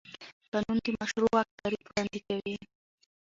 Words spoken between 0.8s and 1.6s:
د مشروع واک